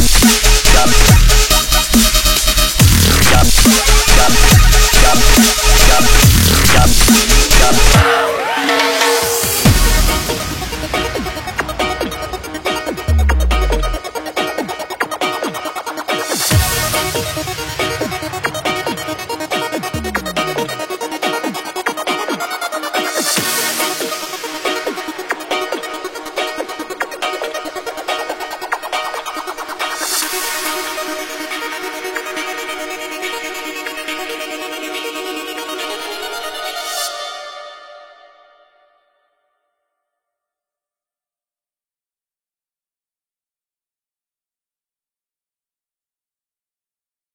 [0.00, 0.90] Stop.
[0.90, 1.13] Stop.